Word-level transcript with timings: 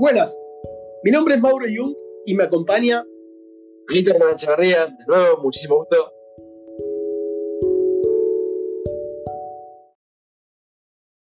Buenas, 0.00 0.34
mi 1.04 1.10
nombre 1.10 1.34
es 1.34 1.42
Mauro 1.42 1.66
Jung 1.66 1.94
y 2.24 2.34
me 2.34 2.44
acompaña 2.44 3.04
Peter 3.86 4.16
Echeverría, 4.32 4.86
de 4.86 5.04
nuevo, 5.06 5.42
muchísimo 5.42 5.76
gusto. 5.76 6.10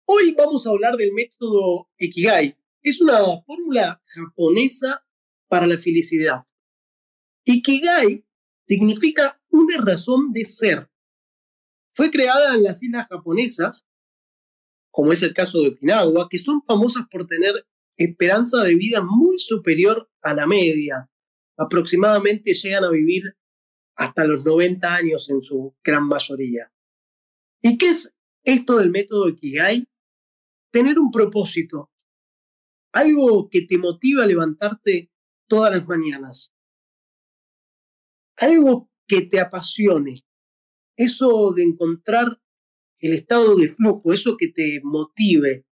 Hoy 0.04 0.34
vamos 0.36 0.66
a 0.66 0.70
hablar 0.72 0.98
del 0.98 1.14
método 1.14 1.88
Ikigai. 1.96 2.54
Es 2.82 3.00
una 3.00 3.20
fórmula 3.46 4.02
japonesa 4.04 5.06
para 5.48 5.66
la 5.66 5.78
felicidad. 5.78 6.44
Ikigai 7.46 8.26
significa 8.68 9.40
una 9.48 9.80
razón 9.82 10.34
de 10.34 10.44
ser. 10.44 10.90
Fue 11.92 12.10
creada 12.10 12.56
en 12.56 12.64
las 12.64 12.82
islas 12.82 13.08
japonesas, 13.08 13.86
como 14.90 15.12
es 15.12 15.22
el 15.22 15.32
caso 15.32 15.62
de 15.62 15.68
Okinawa, 15.68 16.28
que 16.28 16.36
son 16.36 16.60
famosas 16.66 17.06
por 17.10 17.26
tener 17.26 17.54
esperanza 18.04 18.62
de 18.62 18.74
vida 18.74 19.02
muy 19.02 19.38
superior 19.38 20.10
a 20.22 20.34
la 20.34 20.46
media. 20.46 21.10
Aproximadamente 21.56 22.54
llegan 22.54 22.84
a 22.84 22.90
vivir 22.90 23.36
hasta 23.96 24.24
los 24.24 24.44
90 24.44 24.94
años 24.94 25.28
en 25.30 25.42
su 25.42 25.76
gran 25.84 26.06
mayoría. 26.06 26.72
¿Y 27.62 27.76
qué 27.76 27.90
es 27.90 28.16
esto 28.44 28.78
del 28.78 28.90
método 28.90 29.28
Ikigai? 29.28 29.86
tener 30.70 30.98
un 30.98 31.10
propósito, 31.10 31.90
algo 32.92 33.48
que 33.48 33.62
te 33.62 33.78
motiva 33.78 34.24
a 34.24 34.26
levantarte 34.26 35.10
todas 35.48 35.72
las 35.72 35.86
mañanas, 35.86 36.54
algo 38.36 38.90
que 39.06 39.22
te 39.22 39.40
apasione, 39.40 40.20
eso 40.96 41.52
de 41.54 41.64
encontrar 41.64 42.40
el 42.98 43.14
estado 43.14 43.56
de 43.56 43.68
flujo, 43.68 44.12
eso 44.12 44.36
que 44.36 44.48
te 44.48 44.80
motive, 44.82 45.66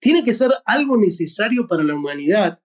tiene 0.00 0.24
que 0.24 0.32
ser 0.32 0.50
algo 0.64 0.96
necesario 0.96 1.66
para 1.66 1.82
la 1.82 1.94
humanidad, 1.94 2.62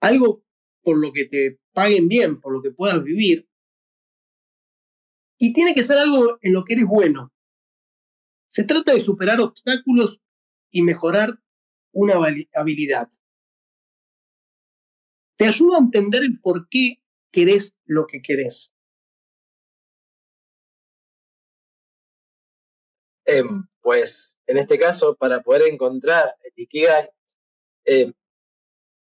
algo 0.00 0.44
por 0.82 0.98
lo 0.98 1.12
que 1.12 1.24
te 1.24 1.60
paguen 1.72 2.08
bien, 2.08 2.40
por 2.40 2.52
lo 2.52 2.62
que 2.62 2.70
puedas 2.70 3.02
vivir, 3.02 3.48
y 5.38 5.52
tiene 5.52 5.74
que 5.74 5.82
ser 5.82 5.98
algo 5.98 6.38
en 6.42 6.52
lo 6.52 6.64
que 6.64 6.74
eres 6.74 6.86
bueno, 6.86 7.32
se 8.48 8.64
trata 8.64 8.92
de 8.92 9.00
superar 9.00 9.40
obstáculos 9.40 10.20
y 10.70 10.82
mejorar 10.82 11.40
una 11.92 12.14
habilidad. 12.54 13.08
Te 15.36 15.46
ayuda 15.46 15.78
a 15.78 15.80
entender 15.80 16.22
el 16.22 16.40
por 16.40 16.68
qué 16.68 17.02
querés 17.32 17.76
lo 17.84 18.06
que 18.06 18.22
querés. 18.22 18.72
Em, 23.26 23.66
pues 23.84 24.38
en 24.46 24.58
este 24.58 24.78
caso, 24.78 25.14
para 25.14 25.42
poder 25.42 25.62
encontrar 25.70 26.34
el 26.42 26.52
Ikigai, 26.56 27.10
em, 27.84 28.14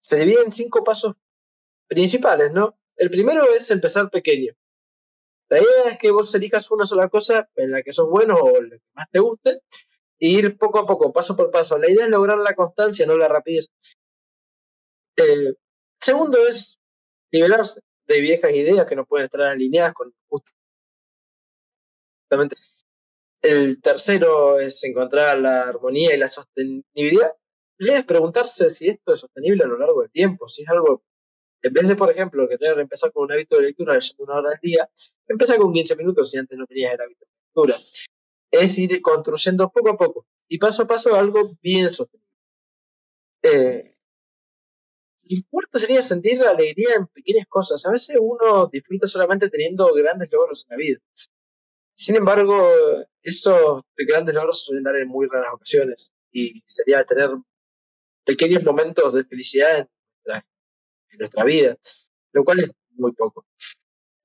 se 0.01 0.19
divide 0.19 0.43
en 0.43 0.53
cinco 0.53 0.83
pasos 0.83 1.15
principales, 1.87 2.53
¿no? 2.53 2.77
El 2.97 3.09
primero 3.09 3.45
es 3.55 3.71
empezar 3.71 4.11
pequeño. 4.11 4.53
La 5.49 5.59
idea 5.61 5.93
es 5.93 5.99
que 5.99 6.11
vos 6.11 6.35
elijas 6.35 6.71
una 6.73 6.87
sola 6.87 7.09
cosa 7.09 7.49
en 7.55 7.71
la 7.71 7.83
que 7.83 7.93
sos 7.93 8.09
bueno 8.09 8.37
o 8.37 8.61
la 8.61 8.77
que 8.77 8.83
más 8.95 9.07
te 9.13 9.21
guste 9.21 9.63
e 10.19 10.29
ir 10.29 10.59
poco 10.59 10.81
a 10.81 10.87
poco, 10.87 11.13
paso 11.13 11.37
por 11.37 11.53
paso. 11.53 11.79
La 11.79 11.89
idea 11.89 12.07
es 12.07 12.11
lograr 12.11 12.39
la 12.39 12.55
constancia, 12.55 13.07
no 13.07 13.17
la 13.17 13.29
rapidez. 13.29 13.69
Eh, 15.17 15.55
segundo 16.01 16.39
es 16.49 16.81
nivelarse 17.33 17.81
de 18.07 18.21
viejas 18.21 18.51
ideas 18.53 18.87
que 18.87 18.97
no 18.97 19.07
pueden 19.07 19.27
estar 19.27 19.43
alineadas 19.43 19.95
con 19.95 20.13
justamente. 22.29 22.57
El 23.45 23.83
tercero 23.83 24.59
es 24.59 24.83
encontrar 24.85 25.39
la 25.39 25.69
armonía 25.69 26.15
y 26.15 26.19
la 26.19 26.29
sostenibilidad. 26.29 27.31
Idea 27.79 27.99
es 27.99 28.07
preguntarse 28.07 28.71
si 28.71 28.89
esto 28.89 29.13
es 29.13 29.21
sostenible 29.21 29.65
a 29.65 29.67
lo 29.67 29.77
largo 29.77 30.01
del 30.01 30.11
tiempo, 30.11 30.49
si 30.49 30.63
es 30.63 30.69
algo 30.71 31.03
en 31.61 31.73
vez 31.75 31.87
de, 31.87 31.95
por 31.95 32.11
ejemplo, 32.11 32.49
que 32.49 32.57
tener 32.57 32.79
empezar 32.79 33.13
con 33.13 33.25
un 33.25 33.33
hábito 33.33 33.57
de 33.57 33.65
lectura 33.65 33.93
leyendo 33.93 34.25
una 34.25 34.37
hora 34.37 34.51
al 34.53 34.61
día, 34.63 34.89
empieza 35.29 35.59
con 35.59 35.75
15 35.75 35.95
minutos 35.97 36.31
si 36.31 36.39
antes 36.39 36.57
no 36.57 36.67
tenías 36.67 36.95
el 36.95 37.01
hábito 37.03 37.27
de 37.27 37.33
lectura. 37.43 37.75
Es 38.51 38.79
ir 38.79 39.03
construyendo 39.03 39.71
poco 39.71 39.91
a 39.91 39.97
poco 39.99 40.27
y 40.49 40.57
paso 40.57 40.85
a 40.85 40.87
paso 40.87 41.15
algo 41.15 41.53
bien 41.61 41.93
sostenible. 41.93 42.33
Eh, 43.43 43.95
cuarto 45.51 45.79
sería 45.79 46.01
sentir 46.01 46.39
la 46.39 46.53
alegría 46.53 46.95
en 46.97 47.09
pequeñas 47.09 47.47
cosas. 47.47 47.85
A 47.85 47.91
veces 47.91 48.17
uno 48.19 48.69
disfruta 48.73 49.07
solamente 49.07 49.51
teniendo 49.51 49.93
grandes 49.93 50.31
logros 50.33 50.65
en 50.65 50.71
la 50.71 50.77
vida. 50.79 50.99
Sin 51.95 52.17
embargo, 52.17 52.69
estos 53.23 53.83
grandes 53.97 54.35
logros 54.35 54.65
suelen 54.65 54.85
dar 54.85 54.97
en 54.97 55.09
muy 55.09 55.27
raras 55.29 55.55
ocasiones 55.55 56.13
y 56.33 56.63
sería 56.67 57.05
tener 57.05 57.31
pequeños 58.25 58.65
momentos 58.65 59.15
de 59.15 59.25
felicidad 59.25 59.79
en 59.79 61.19
nuestra 61.19 61.45
vida, 61.45 61.77
lo 62.33 62.45
cual 62.45 62.61
es 62.61 62.71
muy 62.91 63.13
poco. 63.13 63.47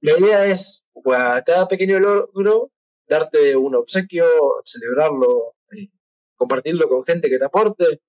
La 0.01 0.17
idea 0.17 0.45
es, 0.45 0.83
a 1.05 1.43
cada 1.45 1.67
pequeño 1.67 1.99
logro, 1.99 2.71
darte 3.07 3.55
un 3.55 3.75
obsequio, 3.75 4.25
celebrarlo, 4.63 5.55
eh, 5.71 5.89
compartirlo 6.35 6.87
con 6.87 7.05
gente 7.05 7.29
que 7.29 7.37
te 7.37 7.45
aporte. 7.45 8.01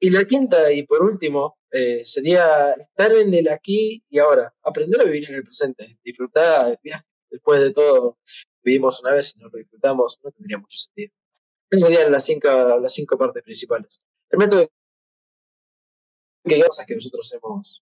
Y 0.00 0.10
la 0.10 0.24
quinta, 0.24 0.72
y 0.72 0.84
por 0.84 1.02
último, 1.02 1.58
eh, 1.70 2.04
sería 2.04 2.72
estar 2.72 3.12
en 3.12 3.34
el 3.34 3.48
aquí 3.48 4.04
y 4.08 4.18
ahora, 4.18 4.54
aprender 4.62 5.00
a 5.00 5.04
vivir 5.04 5.28
en 5.28 5.36
el 5.36 5.44
presente, 5.44 5.98
disfrutar 6.04 6.72
el 6.72 6.78
viaje. 6.82 7.04
Después 7.34 7.60
de 7.60 7.72
todo, 7.72 8.16
vivimos 8.62 9.02
una 9.02 9.10
vez 9.10 9.34
y 9.34 9.40
no 9.40 9.48
lo 9.48 9.58
disfrutamos, 9.58 10.20
no 10.22 10.30
tendría 10.30 10.56
mucho 10.56 10.76
sentido. 10.76 11.12
Esas 11.68 11.88
serían 11.88 12.12
las 12.12 12.24
cinco, 12.24 12.48
las 12.48 12.94
cinco 12.94 13.18
partes 13.18 13.42
principales. 13.42 13.98
El 14.30 14.38
método 14.38 14.70
que 16.44 16.62
cosas 16.62 16.86
que 16.86 16.94
nosotros 16.94 17.32
hemos, 17.34 17.82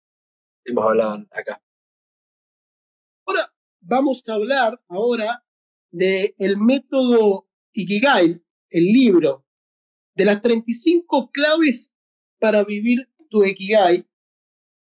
hemos 0.63 0.83
hablado 0.83 1.27
acá. 1.29 1.61
Ahora 3.27 3.53
vamos 3.81 4.23
a 4.27 4.33
hablar 4.33 4.81
ahora 4.87 5.45
del 5.91 6.33
el 6.39 6.57
método 6.57 7.47
Ikigai, 7.71 8.43
el 8.71 8.83
libro, 8.83 9.45
de 10.15 10.25
las 10.25 10.41
35 10.41 11.29
claves 11.29 11.93
para 12.39 12.63
vivir 12.63 13.07
tu 13.29 13.45
Ikigai. 13.45 14.09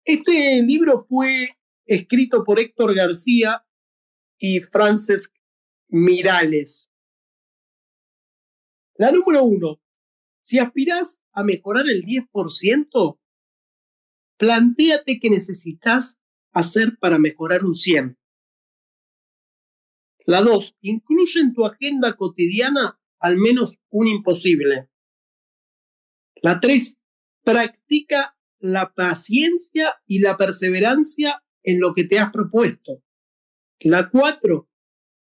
Este 0.03 0.61
libro 0.63 0.99
fue 0.99 1.57
escrito 1.85 2.43
por 2.43 2.59
Héctor 2.59 2.93
García 2.93 3.65
y 4.39 4.61
Frances 4.61 5.31
Mirales. 5.89 6.89
La 8.95 9.11
número 9.11 9.43
uno, 9.43 9.81
si 10.41 10.59
aspiras 10.59 11.21
a 11.31 11.43
mejorar 11.43 11.85
el 11.89 12.03
10%, 12.03 13.19
plantéate 14.37 15.19
qué 15.19 15.29
necesitas 15.29 16.19
hacer 16.51 16.97
para 16.99 17.19
mejorar 17.19 17.63
un 17.63 17.75
100. 17.75 18.17
La 20.25 20.41
2. 20.41 20.77
Incluye 20.81 21.39
en 21.39 21.53
tu 21.53 21.65
agenda 21.65 22.15
cotidiana 22.15 22.99
al 23.19 23.37
menos 23.37 23.79
un 23.89 24.07
imposible. 24.07 24.89
La 26.41 26.59
3. 26.59 26.99
Practica 27.43 28.37
la 28.59 28.93
paciencia 28.93 30.01
y 30.05 30.19
la 30.19 30.37
perseverancia 30.37 31.43
en 31.63 31.79
lo 31.79 31.93
que 31.93 32.03
te 32.03 32.19
has 32.19 32.31
propuesto. 32.31 33.03
La 33.81 34.09
4. 34.09 34.67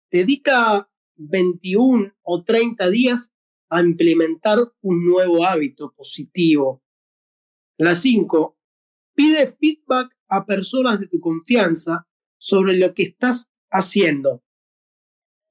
Dedica 0.10 0.90
21 1.16 2.12
o 2.24 2.44
30 2.44 2.90
días 2.90 3.32
a 3.70 3.82
implementar 3.82 4.58
un 4.82 5.06
nuevo 5.06 5.46
hábito 5.46 5.94
positivo. 5.96 6.82
La 7.78 7.94
5. 7.94 8.58
Pide 9.14 9.46
feedback 9.46 10.18
a 10.28 10.44
personas 10.48 11.00
de 11.00 11.08
tu 11.08 11.20
confianza 11.20 12.08
sobre 12.40 12.80
lo 12.80 12.96
que 12.96 13.04
estás 13.04 13.52
haciendo. 13.70 14.42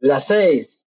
La 0.00 0.18
6. 0.18 0.88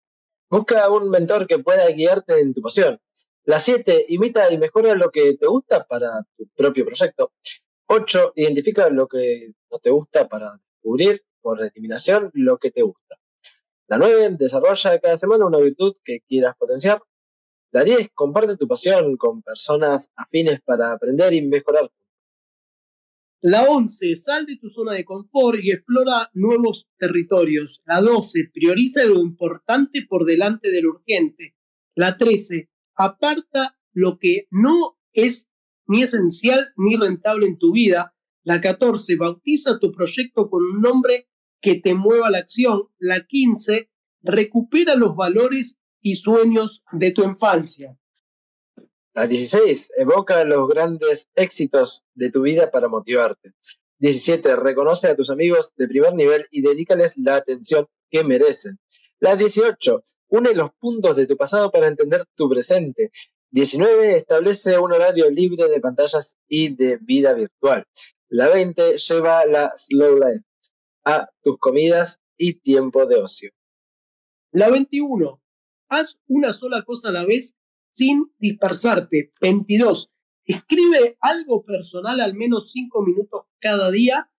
Busca 0.50 0.90
un 0.90 1.12
mentor 1.12 1.46
que 1.46 1.60
pueda 1.60 1.88
guiarte 1.92 2.40
en 2.40 2.56
tu 2.56 2.64
pasión. 2.64 3.00
La 3.44 3.60
7. 3.60 4.08
Imita 4.10 4.52
y 4.52 4.58
mejora 4.58 4.96
lo 4.96 5.12
que 5.12 5.38
te 5.38 5.46
gusta 5.46 5.86
para 5.86 6.10
tu 6.36 6.48
propio 6.56 6.84
proyecto. 6.84 7.32
8. 7.86 8.34
Identifica 8.38 8.90
lo 8.90 9.08
que 9.08 9.54
no 9.70 9.78
te 9.78 9.92
gusta 9.92 10.28
para 10.28 10.60
descubrir 10.74 11.24
por 11.42 11.62
eliminación 11.62 12.32
lo 12.34 12.58
que 12.58 12.72
te 12.72 12.82
gusta. 12.82 13.18
La 13.88 13.98
9. 13.98 14.38
Desarrolla 14.40 15.00
cada 15.00 15.18
semana 15.18 15.46
una 15.46 15.60
virtud 15.60 15.94
que 16.04 16.22
quieras 16.28 16.56
potenciar. 16.58 17.02
La 17.72 17.84
10. 17.84 18.10
Comparte 18.14 18.58
tu 18.58 18.68
pasión 18.68 19.18
con 19.18 19.42
personas 19.42 20.12
afines 20.16 20.62
para 20.62 20.94
aprender 20.94 21.34
y 21.34 21.42
mejorar 21.42 21.90
la 23.44 23.64
11, 23.64 24.16
sal 24.18 24.46
de 24.46 24.58
tu 24.58 24.70
zona 24.70 24.94
de 24.94 25.04
confort 25.04 25.58
y 25.64 25.72
explora 25.72 26.30
nuevos 26.36 26.88
territorios. 27.00 27.82
La 27.86 28.00
12, 28.00 28.52
prioriza 28.54 29.04
lo 29.06 29.20
importante 29.20 30.06
por 30.08 30.26
delante 30.26 30.70
de 30.70 30.84
lo 30.84 30.92
urgente. 30.92 31.56
La 31.96 32.18
13, 32.18 32.70
aparta 32.94 33.80
lo 33.94 34.20
que 34.20 34.46
no 34.52 35.00
es 35.14 35.50
ni 35.88 36.04
esencial 36.04 36.72
ni 36.78 36.98
rentable 36.98 37.48
en 37.48 37.58
tu 37.58 37.74
vida. 37.74 38.16
La 38.44 38.62
14, 38.62 39.16
bautiza 39.16 39.80
tu 39.80 39.92
proyecto 39.92 40.48
con 40.48 40.62
un 40.62 40.80
nombre 40.80 41.31
que 41.62 41.76
te 41.76 41.94
mueva 41.94 42.30
la 42.30 42.40
acción. 42.40 42.90
La 42.98 43.26
15, 43.26 43.90
recupera 44.22 44.96
los 44.96 45.16
valores 45.16 45.80
y 46.02 46.16
sueños 46.16 46.84
de 46.92 47.12
tu 47.12 47.24
infancia. 47.24 47.98
La 49.14 49.28
16. 49.28 49.94
Evoca 49.98 50.44
los 50.46 50.68
grandes 50.68 51.30
éxitos 51.36 52.06
de 52.16 52.32
tu 52.32 52.42
vida 52.42 52.72
para 52.72 52.88
motivarte. 52.88 53.52
17. 54.00 54.56
Reconoce 54.56 55.10
a 55.10 55.16
tus 55.16 55.30
amigos 55.30 55.74
de 55.78 55.88
primer 55.88 56.14
nivel 56.14 56.46
y 56.50 56.62
dedícales 56.62 57.18
la 57.18 57.36
atención 57.36 57.88
que 58.10 58.24
merecen. 58.24 58.80
La 59.20 59.36
18. 59.36 60.04
Une 60.30 60.56
los 60.56 60.72
puntos 60.80 61.16
de 61.16 61.28
tu 61.28 61.38
pasado 61.38 61.72
para 61.72 61.88
entender 61.88 62.24
tu 62.36 62.50
presente. 62.50 63.12
19. 63.52 64.18
Establece 64.18 64.80
un 64.80 64.94
horario 64.94 65.30
libre 65.30 65.68
de 65.68 65.82
pantallas 65.82 66.38
y 66.48 66.74
de 66.74 66.98
vida 66.98 67.34
virtual. 67.34 67.86
La 68.30 68.48
20. 68.48 68.96
Lleva 68.98 69.46
la 69.46 69.74
slow 69.76 70.16
life 70.16 70.46
a 71.06 71.30
tus 71.42 71.58
comidas 71.58 72.22
y 72.38 72.56
tiempo 72.56 73.06
de 73.06 73.18
ocio. 73.18 73.52
La 74.52 74.70
21. 74.70 75.42
Haz 75.90 76.18
una 76.28 76.54
sola 76.54 76.84
cosa 76.84 77.10
a 77.10 77.12
la 77.12 77.26
vez 77.26 77.56
sin 77.92 78.32
dispersarte. 78.38 79.32
22. 79.42 80.10
Escribe 80.46 81.18
algo 81.22 81.64
personal 81.64 82.20
al 82.20 82.34
menos 82.34 82.72
5 82.72 83.04
minutos 83.04 83.44
cada 83.60 83.92
día. 83.92 84.30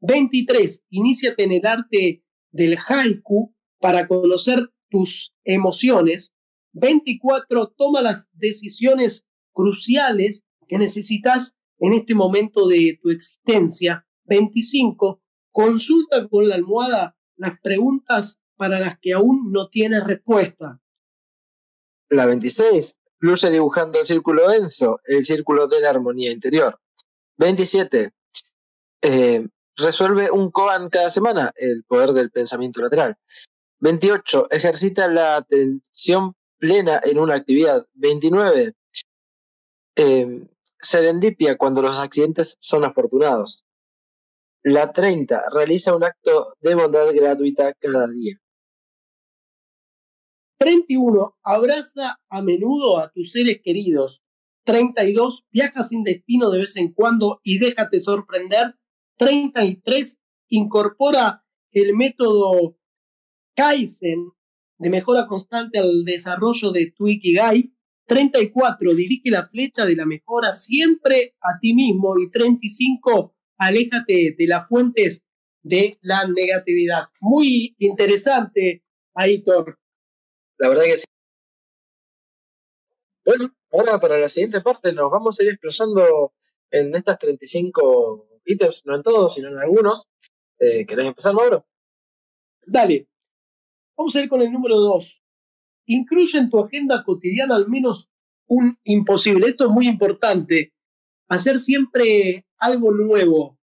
23. 0.00 0.84
Iníciate 0.90 1.44
en 1.44 1.52
el 1.52 1.66
arte 1.66 2.24
del 2.50 2.76
haiku 2.78 3.54
para 3.78 4.08
conocer 4.08 4.70
tus 4.88 5.34
emociones. 5.44 6.32
24. 6.72 7.68
Toma 7.76 8.02
las 8.02 8.28
decisiones 8.32 9.26
cruciales 9.52 10.44
que 10.66 10.78
necesitas 10.78 11.56
en 11.78 11.94
este 11.94 12.14
momento 12.14 12.66
de 12.66 12.98
tu 13.02 13.10
existencia. 13.10 14.06
25. 14.24 15.22
Consulta 15.52 16.28
con 16.28 16.48
la 16.48 16.54
almohada 16.54 17.16
las 17.36 17.58
preguntas 17.60 18.38
para 18.56 18.78
las 18.78 18.98
que 18.98 19.14
aún 19.14 19.50
no 19.50 19.68
tienes 19.68 20.04
respuesta. 20.04 20.80
La 22.10 22.26
26. 22.26 22.96
Fluye 23.18 23.50
dibujando 23.50 23.98
el 23.98 24.06
círculo 24.06 24.52
Enso, 24.52 25.00
el 25.04 25.24
círculo 25.24 25.66
de 25.66 25.80
la 25.80 25.90
armonía 25.90 26.30
interior. 26.30 26.78
27. 27.38 28.12
Eh, 29.02 29.48
resuelve 29.76 30.30
un 30.30 30.50
koan 30.50 30.90
cada 30.90 31.08
semana, 31.10 31.52
el 31.56 31.84
poder 31.84 32.12
del 32.12 32.30
pensamiento 32.30 32.80
lateral. 32.82 33.16
28. 33.80 34.48
Ejercita 34.50 35.08
la 35.08 35.36
atención 35.36 36.34
plena 36.58 37.00
en 37.02 37.18
una 37.18 37.34
actividad. 37.34 37.86
29. 37.94 38.74
Eh, 39.96 40.46
serendipia 40.78 41.56
cuando 41.56 41.82
los 41.82 41.98
accidentes 41.98 42.56
son 42.60 42.84
afortunados. 42.84 43.64
La 44.62 44.92
30. 44.92 45.42
Realiza 45.54 45.96
un 45.96 46.04
acto 46.04 46.54
de 46.60 46.74
bondad 46.74 47.06
gratuita 47.14 47.72
cada 47.80 48.06
día. 48.08 48.36
31. 50.58 51.38
Abraza 51.42 52.20
a 52.28 52.42
menudo 52.42 52.98
a 52.98 53.10
tus 53.10 53.32
seres 53.32 53.60
queridos. 53.64 54.22
32. 54.64 55.44
Viaja 55.50 55.82
sin 55.82 56.04
destino 56.04 56.50
de 56.50 56.58
vez 56.58 56.76
en 56.76 56.92
cuando 56.92 57.40
y 57.42 57.58
déjate 57.58 58.00
sorprender. 58.00 58.74
33. 59.16 60.18
Incorpora 60.50 61.42
el 61.72 61.96
método 61.96 62.76
Kaizen 63.56 64.30
de 64.78 64.90
mejora 64.90 65.26
constante 65.26 65.78
al 65.78 66.04
desarrollo 66.04 66.70
de 66.70 66.90
tu 66.90 67.08
Ikigai. 67.08 67.72
34. 68.06 68.94
Dirige 68.94 69.30
la 69.30 69.46
flecha 69.46 69.86
de 69.86 69.96
la 69.96 70.04
mejora 70.04 70.52
siempre 70.52 71.34
a 71.40 71.58
ti 71.58 71.72
mismo. 71.72 72.18
Y 72.18 72.30
35. 72.30 73.34
Aléjate 73.60 74.34
de 74.38 74.46
las 74.46 74.66
fuentes 74.66 75.22
de 75.62 75.98
la 76.00 76.26
negatividad. 76.26 77.04
Muy 77.20 77.74
interesante, 77.78 78.82
Aitor. 79.14 79.78
La 80.56 80.70
verdad 80.70 80.84
que 80.84 80.96
sí. 80.96 81.04
Bueno, 83.22 83.54
ahora 83.70 84.00
para 84.00 84.18
la 84.18 84.30
siguiente 84.30 84.62
parte 84.62 84.94
nos 84.94 85.10
vamos 85.10 85.38
a 85.38 85.42
ir 85.42 85.50
explayando 85.50 86.32
en 86.70 86.94
estas 86.94 87.18
35 87.18 88.40
ítems, 88.46 88.82
no 88.86 88.96
en 88.96 89.02
todos, 89.02 89.34
sino 89.34 89.48
en 89.48 89.58
algunos. 89.58 90.08
Eh, 90.58 90.86
¿Querés 90.86 91.08
empezar, 91.08 91.34
Mauro? 91.34 91.66
Dale. 92.64 93.08
Vamos 93.94 94.16
a 94.16 94.20
ir 94.22 94.28
con 94.30 94.40
el 94.40 94.50
número 94.50 94.78
2. 94.78 95.22
Incluye 95.84 96.38
en 96.38 96.48
tu 96.48 96.60
agenda 96.60 97.04
cotidiana 97.04 97.56
al 97.56 97.68
menos 97.68 98.08
un 98.46 98.78
imposible. 98.84 99.48
Esto 99.48 99.66
es 99.66 99.70
muy 99.70 99.86
importante. 99.86 100.72
Hacer 101.30 101.60
siempre 101.60 102.44
algo 102.58 102.92
nuevo. 102.92 103.56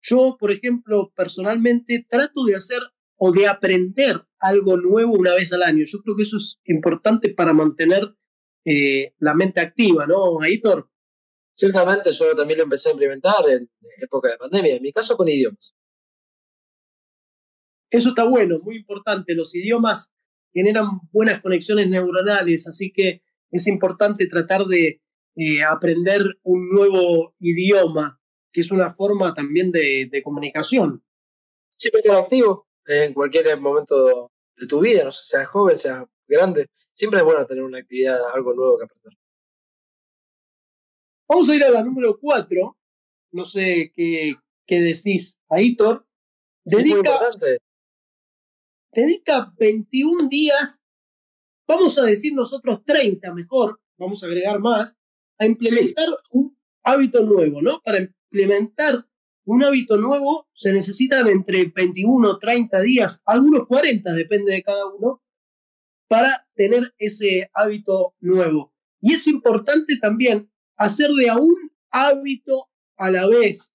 Yo, 0.00 0.38
por 0.40 0.50
ejemplo, 0.50 1.12
personalmente 1.14 2.06
trato 2.08 2.44
de 2.44 2.56
hacer 2.56 2.80
o 3.16 3.30
de 3.30 3.46
aprender 3.46 4.26
algo 4.40 4.78
nuevo 4.78 5.12
una 5.12 5.34
vez 5.34 5.52
al 5.52 5.64
año. 5.64 5.84
Yo 5.84 5.98
creo 5.98 6.16
que 6.16 6.22
eso 6.22 6.38
es 6.38 6.58
importante 6.64 7.34
para 7.34 7.52
mantener 7.52 8.16
eh, 8.64 9.12
la 9.18 9.34
mente 9.34 9.60
activa, 9.60 10.06
¿no, 10.06 10.40
Aitor? 10.40 10.90
Ciertamente, 11.54 12.10
yo 12.10 12.34
también 12.34 12.58
lo 12.58 12.64
empecé 12.64 12.88
a 12.88 12.92
implementar 12.92 13.46
en 13.50 13.70
época 14.00 14.30
de 14.30 14.38
pandemia, 14.38 14.76
en 14.76 14.82
mi 14.82 14.92
caso 14.92 15.14
con 15.14 15.28
idiomas. 15.28 15.74
Eso 17.90 18.10
está 18.10 18.24
bueno, 18.26 18.60
muy 18.60 18.76
importante. 18.76 19.34
Los 19.34 19.54
idiomas 19.54 20.10
generan 20.54 21.00
buenas 21.12 21.42
conexiones 21.42 21.90
neuronales, 21.90 22.66
así 22.66 22.92
que 22.92 23.20
es 23.50 23.66
importante 23.66 24.26
tratar 24.26 24.64
de 24.64 25.02
eh, 25.40 25.62
aprender 25.62 26.22
un 26.42 26.68
nuevo 26.68 27.36
idioma, 27.38 28.20
que 28.52 28.60
es 28.60 28.72
una 28.72 28.92
forma 28.92 29.34
también 29.34 29.70
de, 29.70 30.08
de 30.10 30.20
comunicación. 30.20 31.04
Siempre 31.76 32.00
estar 32.00 32.18
activo, 32.18 32.66
en 32.86 33.14
cualquier 33.14 33.60
momento 33.60 34.32
de 34.56 34.66
tu 34.66 34.80
vida, 34.80 35.04
no 35.04 35.12
sé, 35.12 35.36
seas 35.36 35.48
joven, 35.48 35.78
seas 35.78 36.04
grande, 36.26 36.66
siempre 36.92 37.20
es 37.20 37.24
bueno 37.24 37.46
tener 37.46 37.62
una 37.62 37.78
actividad, 37.78 38.18
algo 38.34 38.52
nuevo 38.52 38.78
que 38.78 38.84
aprender. 38.86 39.12
Vamos 41.28 41.48
a 41.48 41.54
ir 41.54 41.62
a 41.62 41.70
la 41.70 41.84
número 41.84 42.18
4. 42.18 42.76
No 43.30 43.44
sé 43.44 43.92
qué, 43.94 44.34
qué 44.66 44.80
decís, 44.80 45.38
Aitor. 45.50 46.04
Dedica, 46.64 47.20
dedica 48.92 49.54
21 49.56 50.28
días, 50.28 50.82
vamos 51.66 51.96
a 51.98 52.04
decir 52.04 52.34
nosotros 52.34 52.84
30 52.84 53.32
mejor, 53.32 53.80
vamos 53.96 54.22
a 54.22 54.26
agregar 54.26 54.58
más, 54.58 54.98
a 55.38 55.46
implementar 55.46 56.08
un 56.30 56.56
hábito 56.82 57.24
nuevo, 57.24 57.62
¿no? 57.62 57.80
Para 57.82 57.98
implementar 57.98 59.06
un 59.44 59.64
hábito 59.64 59.96
nuevo 59.96 60.46
se 60.52 60.72
necesitan 60.72 61.26
entre 61.28 61.72
21, 61.74 62.38
30 62.38 62.80
días, 62.82 63.22
algunos 63.24 63.66
40, 63.66 64.12
depende 64.12 64.52
de 64.52 64.62
cada 64.62 64.86
uno, 64.86 65.22
para 66.08 66.46
tener 66.54 66.92
ese 66.98 67.50
hábito 67.54 68.14
nuevo. 68.20 68.74
Y 69.00 69.14
es 69.14 69.26
importante 69.26 69.96
también 70.00 70.50
hacer 70.76 71.10
de 71.10 71.30
a 71.30 71.36
un 71.36 71.72
hábito 71.90 72.68
a 72.96 73.10
la 73.10 73.26
vez. 73.26 73.72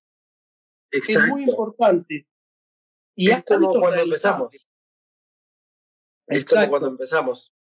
Es 0.92 1.28
muy 1.28 1.44
importante. 1.44 2.28
Y 3.16 3.32
es 3.32 3.44
como 3.44 3.74
cuando 3.74 4.02
empezamos. 4.02 4.68
Es 6.28 6.46
como 6.46 6.70
cuando 6.70 6.90
empezamos. 6.90 7.52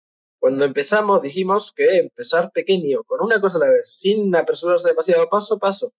Cuando 0.43 0.65
empezamos 0.65 1.21
dijimos 1.21 1.71
que 1.71 1.99
empezar 1.99 2.51
pequeño, 2.51 3.05
con 3.05 3.21
una 3.21 3.39
cosa 3.39 3.59
a 3.59 3.61
la 3.61 3.69
vez, 3.69 3.95
sin 3.97 4.35
apresurarse 4.35 4.89
demasiado, 4.89 5.29
paso 5.29 5.55
a 5.55 5.57
paso 5.57 5.93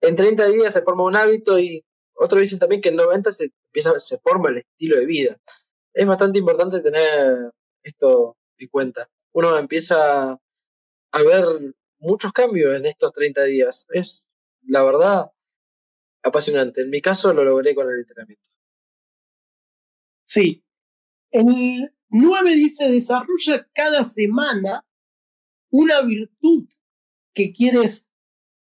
en 0.00 0.14
30 0.14 0.46
días 0.46 0.72
se 0.72 0.82
forma 0.82 1.02
un 1.02 1.16
hábito 1.16 1.58
y 1.58 1.84
otros 2.14 2.40
dicen 2.40 2.60
también 2.60 2.80
que 2.80 2.90
en 2.90 2.94
90 2.94 3.32
se, 3.32 3.50
empieza, 3.66 3.98
se 3.98 4.18
forma 4.18 4.50
el 4.50 4.58
estilo 4.58 4.94
de 4.94 5.06
vida. 5.06 5.40
Es 5.92 6.06
bastante 6.06 6.38
importante 6.38 6.78
tener 6.78 7.50
esto 7.82 8.36
en 8.58 8.68
cuenta. 8.68 9.10
Uno 9.32 9.58
empieza 9.58 10.38
a 11.10 11.22
ver 11.24 11.44
muchos 11.98 12.32
cambios 12.32 12.78
en 12.78 12.86
estos 12.86 13.12
30 13.12 13.42
días. 13.46 13.88
Es, 13.90 14.28
la 14.68 14.84
verdad, 14.84 15.32
apasionante. 16.22 16.82
En 16.82 16.90
mi 16.90 17.02
caso 17.02 17.34
lo 17.34 17.42
logré 17.42 17.74
con 17.74 17.90
el 17.90 17.98
entrenamiento. 17.98 18.50
Sí. 20.26 20.62
El 21.32 21.92
9 22.10 22.54
dice, 22.54 22.90
desarrolla 22.90 23.68
cada 23.72 24.04
semana 24.04 24.84
una 25.70 26.02
virtud 26.02 26.68
que 27.34 27.52
quieres 27.52 28.10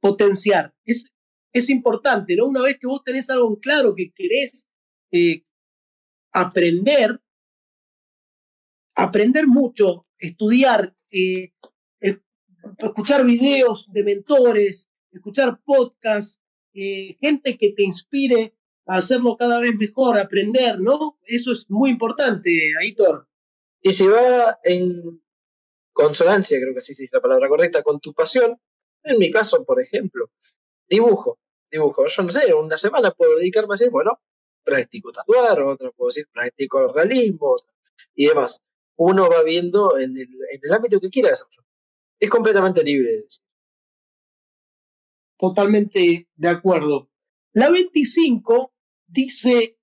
potenciar. 0.01 0.75
Es, 0.83 1.11
es 1.53 1.69
importante, 1.69 2.35
¿no? 2.35 2.47
Una 2.47 2.61
vez 2.61 2.77
que 2.79 2.87
vos 2.87 3.03
tenés 3.03 3.29
algo 3.29 3.49
en 3.49 3.55
claro 3.55 3.95
que 3.95 4.11
querés 4.13 4.67
eh, 5.11 5.43
aprender, 6.33 7.21
aprender 8.95 9.47
mucho, 9.47 10.05
estudiar, 10.17 10.95
eh, 11.11 11.53
escuchar 12.77 13.25
videos 13.25 13.91
de 13.91 14.03
mentores, 14.03 14.89
escuchar 15.11 15.59
podcasts, 15.63 16.41
eh, 16.73 17.17
gente 17.19 17.57
que 17.57 17.71
te 17.73 17.83
inspire 17.83 18.53
hacerlo 18.97 19.37
cada 19.37 19.59
vez 19.59 19.75
mejor, 19.75 20.19
aprender, 20.19 20.79
¿no? 20.79 21.17
Eso 21.23 21.51
es 21.51 21.69
muy 21.69 21.89
importante, 21.91 22.73
Aitor. 22.79 23.27
Y 23.81 23.91
si 23.91 24.07
va 24.07 24.59
en 24.63 25.21
consonancia, 25.93 26.59
creo 26.59 26.73
que 26.73 26.81
sí 26.81 26.91
es 27.03 27.09
la 27.11 27.21
palabra 27.21 27.47
correcta, 27.47 27.83
con 27.83 27.99
tu 27.99 28.13
pasión, 28.13 28.59
en 29.03 29.17
mi 29.17 29.31
caso, 29.31 29.63
por 29.65 29.81
ejemplo, 29.81 30.29
dibujo, 30.89 31.39
dibujo. 31.71 32.05
Yo 32.05 32.23
no 32.23 32.29
sé, 32.29 32.53
una 32.53 32.77
semana 32.77 33.11
puedo 33.11 33.37
dedicarme 33.37 33.73
a 33.73 33.77
decir, 33.77 33.89
bueno, 33.89 34.19
practico 34.63 35.11
tatuar, 35.11 35.61
otra 35.61 35.91
puedo 35.91 36.09
decir 36.09 36.27
practico 36.31 36.91
realismo 36.93 37.55
y 38.13 38.27
demás. 38.27 38.61
Uno 38.97 39.29
va 39.29 39.41
viendo 39.43 39.97
en 39.97 40.17
el, 40.17 40.27
en 40.51 40.59
el 40.61 40.73
ámbito 40.73 40.99
que 40.99 41.09
quiera 41.09 41.29
desarrollar. 41.29 41.65
es 42.19 42.29
completamente 42.29 42.83
libre. 42.83 43.23
Totalmente 45.37 46.27
de 46.35 46.47
acuerdo. 46.49 47.09
La 47.53 47.69
25 47.69 48.70
dice, 49.11 49.77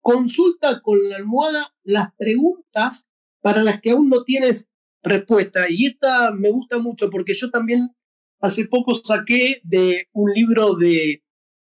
consulta 0.00 0.80
con 0.82 1.08
la 1.08 1.16
almohada 1.16 1.74
las 1.82 2.14
preguntas 2.16 3.06
para 3.40 3.62
las 3.62 3.80
que 3.80 3.90
aún 3.90 4.08
no 4.08 4.24
tienes 4.24 4.68
respuesta. 5.02 5.66
Y 5.68 5.86
esta 5.86 6.32
me 6.32 6.50
gusta 6.50 6.78
mucho 6.78 7.10
porque 7.10 7.34
yo 7.34 7.50
también 7.50 7.90
hace 8.40 8.66
poco 8.66 8.94
saqué 8.94 9.60
de 9.64 10.08
un 10.12 10.32
libro 10.32 10.74
de 10.74 11.22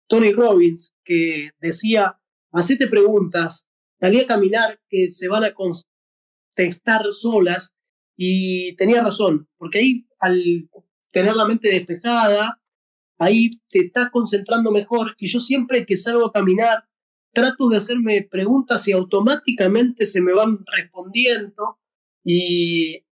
Tony 0.07 0.31
Robbins 0.33 0.93
que 1.03 1.51
decía, 1.59 2.19
hacete 2.51 2.87
preguntas, 2.87 3.67
salí 3.99 4.19
a 4.19 4.27
caminar 4.27 4.79
que 4.89 5.11
se 5.11 5.27
van 5.27 5.43
a 5.43 5.53
contestar 5.53 7.05
solas 7.11 7.75
y 8.15 8.75
tenía 8.75 9.01
razón, 9.01 9.49
porque 9.57 9.79
ahí 9.79 10.07
al 10.19 10.69
tener 11.11 11.35
la 11.35 11.45
mente 11.45 11.69
despejada, 11.69 12.61
ahí 13.19 13.49
te 13.69 13.79
estás 13.79 14.09
concentrando 14.11 14.71
mejor 14.71 15.15
y 15.19 15.27
yo 15.27 15.39
siempre 15.39 15.85
que 15.85 15.97
salgo 15.97 16.25
a 16.25 16.31
caminar 16.31 16.85
trato 17.33 17.67
de 17.67 17.77
hacerme 17.77 18.27
preguntas 18.29 18.87
y 18.87 18.91
automáticamente 18.91 20.05
se 20.05 20.21
me 20.21 20.33
van 20.33 20.59
respondiendo 20.65 21.79
y, 22.23 23.03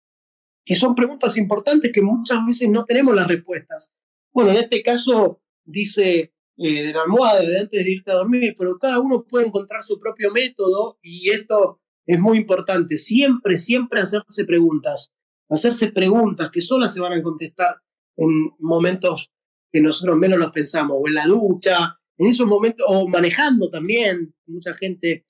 y 0.65 0.75
son 0.75 0.95
preguntas 0.95 1.37
importantes 1.37 1.91
que 1.91 2.01
muchas 2.01 2.45
veces 2.45 2.69
no 2.69 2.85
tenemos 2.85 3.15
las 3.15 3.27
respuestas. 3.27 3.91
Bueno, 4.31 4.51
en 4.51 4.57
este 4.57 4.81
caso 4.81 5.41
dice 5.65 6.33
eh, 6.57 6.83
de 6.83 6.93
la 6.93 7.01
almohada 7.01 7.41
de 7.41 7.59
antes 7.59 7.83
de 7.83 7.91
irte 7.91 8.11
a 8.11 8.15
dormir, 8.15 8.55
pero 8.57 8.77
cada 8.77 8.99
uno 8.99 9.23
puede 9.23 9.47
encontrar 9.47 9.81
su 9.83 9.99
propio 9.99 10.31
método 10.31 10.99
y 11.01 11.29
esto 11.31 11.81
es 12.05 12.19
muy 12.19 12.37
importante. 12.37 12.97
Siempre, 12.97 13.57
siempre 13.57 14.01
hacerse 14.01 14.45
preguntas, 14.45 15.11
hacerse 15.49 15.91
preguntas 15.91 16.51
que 16.51 16.61
solas 16.61 16.93
se 16.93 17.01
van 17.01 17.13
a 17.13 17.23
contestar 17.23 17.77
en 18.17 18.51
momentos 18.59 19.31
que 19.71 19.81
nosotros 19.81 20.17
menos 20.17 20.37
los 20.37 20.51
pensamos, 20.51 20.97
o 20.99 21.07
en 21.07 21.13
la 21.15 21.25
ducha, 21.25 22.00
en 22.21 22.27
esos 22.27 22.45
momentos, 22.45 22.85
o 22.87 23.07
manejando 23.07 23.67
también, 23.71 24.31
mucha 24.45 24.75
gente. 24.75 25.25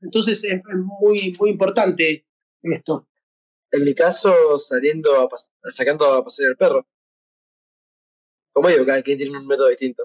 Entonces 0.00 0.44
es 0.44 0.62
muy, 1.00 1.36
muy 1.36 1.50
importante 1.50 2.24
esto. 2.62 3.08
En 3.72 3.84
mi 3.84 3.94
caso, 3.94 4.56
saliendo 4.58 5.12
a 5.20 5.28
sacando 5.70 6.12
a 6.12 6.22
pasear 6.22 6.50
el 6.50 6.56
perro. 6.56 6.86
Como 8.52 8.68
digo, 8.68 8.86
cada 8.86 9.02
quien 9.02 9.18
tiene 9.18 9.36
un 9.36 9.48
método 9.48 9.70
distinto. 9.70 10.04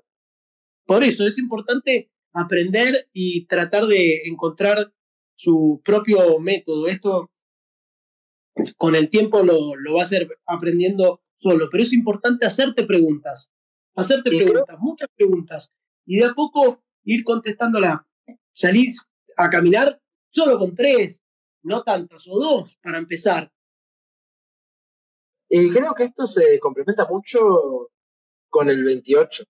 Por 0.88 1.04
eso 1.04 1.28
es 1.28 1.38
importante 1.38 2.10
aprender 2.34 3.08
y 3.14 3.46
tratar 3.46 3.86
de 3.86 4.24
encontrar 4.26 4.92
su 5.36 5.80
propio 5.86 6.40
método. 6.40 6.88
Esto 6.88 7.30
con 8.78 8.96
el 8.96 9.12
tiempo 9.12 9.44
lo, 9.44 9.76
lo 9.76 9.94
va 9.94 10.00
a 10.00 10.04
hacer 10.06 10.28
aprendiendo 10.48 11.22
solo, 11.36 11.70
pero 11.70 11.84
es 11.84 11.94
importante 11.94 12.48
hacerte 12.48 12.84
preguntas, 12.84 13.52
hacerte 13.96 14.30
preguntas, 14.30 14.78
muchas 14.80 15.10
preguntas, 15.16 15.74
y 16.06 16.20
de 16.20 16.26
a 16.26 16.34
poco 16.34 16.84
ir 17.04 17.24
contestándola. 17.24 18.06
Salir 18.52 18.92
a 19.38 19.50
caminar 19.50 20.02
solo 20.30 20.60
con 20.60 20.76
tres, 20.76 21.22
no 21.64 21.84
tantas, 21.84 22.28
o 22.28 22.40
dos 22.40 22.78
para 22.82 22.98
empezar. 22.98 23.52
Y 25.50 25.72
creo 25.72 25.94
que 25.96 26.04
esto 26.04 26.28
se 26.28 26.60
complementa 26.60 27.08
mucho 27.08 27.92
con 28.50 28.70
el 28.70 28.84
28. 28.84 29.44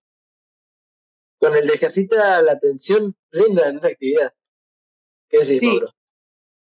Con 1.38 1.54
el 1.56 1.66
de 1.66 1.74
ejercita 1.74 2.42
la 2.42 2.52
atención 2.52 3.16
plena 3.30 3.68
en 3.68 3.78
una 3.78 3.88
actividad. 3.88 4.32
¿Qué 5.28 5.38
decís, 5.38 5.60
sí. 5.60 5.80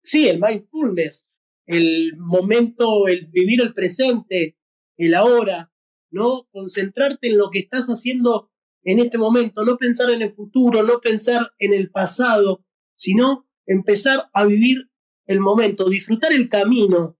Sí, 0.02 0.28
el 0.28 0.40
mindfulness, 0.40 1.26
el 1.66 2.16
momento, 2.16 3.06
el 3.06 3.26
vivir 3.28 3.60
el 3.60 3.72
presente, 3.72 4.56
el 4.96 5.14
ahora, 5.14 5.71
¿no? 6.12 6.46
Concentrarte 6.52 7.28
en 7.28 7.38
lo 7.38 7.50
que 7.50 7.60
estás 7.60 7.88
haciendo 7.88 8.50
en 8.84 8.98
este 8.98 9.18
momento, 9.18 9.64
no 9.64 9.76
pensar 9.76 10.10
en 10.10 10.22
el 10.22 10.32
futuro, 10.32 10.82
no 10.82 11.00
pensar 11.00 11.52
en 11.58 11.72
el 11.72 11.90
pasado, 11.90 12.64
sino 12.94 13.48
empezar 13.66 14.28
a 14.32 14.44
vivir 14.44 14.90
el 15.26 15.40
momento, 15.40 15.88
disfrutar 15.88 16.32
el 16.32 16.48
camino, 16.48 17.18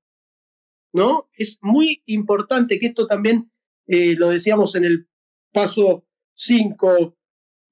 ¿no? 0.92 1.28
Es 1.37 1.58
muy 1.62 2.02
importante 2.06 2.78
que 2.78 2.87
esto 2.87 3.06
también 3.06 3.50
eh, 3.87 4.14
lo 4.16 4.30
decíamos 4.30 4.75
en 4.75 4.84
el 4.84 5.08
paso 5.52 6.06
5 6.34 7.16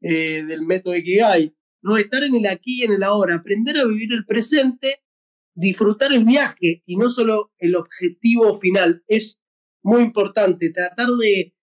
eh, 0.03 0.45
del 0.45 0.63
método 0.63 0.97
Ikigai, 0.97 1.55
¿no? 1.83 1.97
Estar 1.97 2.23
en 2.23 2.37
el 2.37 2.47
aquí 2.47 2.81
y 2.81 2.85
en 2.85 2.93
el 2.93 3.03
ahora, 3.03 3.37
aprender 3.37 3.77
a 3.79 3.85
vivir 3.85 4.13
el 4.13 4.25
presente, 4.25 5.03
disfrutar 5.55 6.13
el 6.13 6.25
viaje 6.25 6.83
y 6.87 6.97
no 6.97 7.11
solo 7.11 7.53
el 7.59 7.75
objetivo 7.75 8.55
final. 8.55 9.03
Es 9.09 9.41
muy 9.83 10.03
importante 10.03 10.71
tratar 10.71 11.09
de 11.09 11.55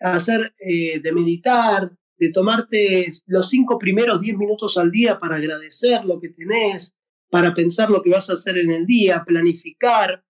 hacer, 0.00 0.52
eh, 0.60 1.00
de 1.00 1.12
meditar, 1.12 1.90
de 2.16 2.30
tomarte 2.30 3.06
los 3.26 3.48
cinco 3.48 3.78
primeros 3.78 4.20
diez 4.20 4.36
minutos 4.36 4.76
al 4.76 4.90
día 4.90 5.18
para 5.18 5.36
agradecer 5.36 6.04
lo 6.04 6.20
que 6.20 6.30
tenés, 6.30 6.96
para 7.30 7.54
pensar 7.54 7.90
lo 7.90 8.02
que 8.02 8.10
vas 8.10 8.30
a 8.30 8.34
hacer 8.34 8.58
en 8.58 8.70
el 8.70 8.86
día, 8.86 9.24
planificar, 9.24 10.24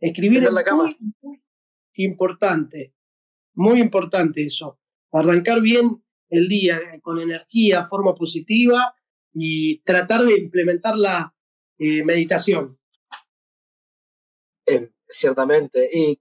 escribir 0.00 0.44
en 0.44 0.54
la 0.54 0.62
cama 0.62 0.94
importante, 1.96 2.94
muy 3.54 3.80
importante 3.80 4.44
eso. 4.44 4.78
Arrancar 5.12 5.60
bien 5.60 6.02
el 6.28 6.48
día 6.48 6.76
eh, 6.76 7.00
con 7.00 7.18
energía, 7.18 7.86
forma 7.86 8.14
positiva 8.14 8.94
y 9.32 9.80
tratar 9.82 10.24
de 10.24 10.38
implementar 10.38 10.96
la 10.96 11.34
eh, 11.78 12.04
meditación. 12.04 12.78
Ciertamente. 15.08 15.88
Y 15.92 16.20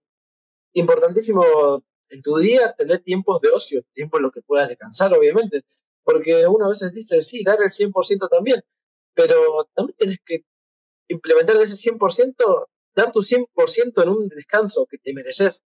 importantísimo 0.73 1.83
en 2.09 2.21
tu 2.21 2.37
día 2.37 2.73
tener 2.73 3.01
tiempos 3.03 3.41
de 3.41 3.49
ocio, 3.49 3.83
tiempos 3.91 4.19
en 4.19 4.23
los 4.23 4.31
que 4.31 4.41
puedas 4.41 4.69
descansar, 4.69 5.13
obviamente. 5.13 5.63
Porque 6.03 6.47
uno 6.47 6.65
a 6.65 6.69
veces 6.69 6.93
dice, 6.93 7.21
sí, 7.21 7.43
dar 7.43 7.59
el 7.61 7.71
100% 7.71 8.29
también, 8.29 8.61
pero 9.13 9.67
también 9.73 9.97
tienes 9.97 10.19
que 10.25 10.45
implementar 11.07 11.57
ese 11.57 11.91
100% 11.91 12.67
dar 12.95 13.11
tu 13.11 13.21
100% 13.21 14.03
en 14.03 14.09
un 14.09 14.29
descanso 14.29 14.87
que 14.89 14.97
te 14.97 15.13
mereces, 15.13 15.63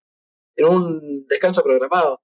en 0.56 0.66
un 0.66 1.28
descanso 1.28 1.62
programado. 1.62 2.22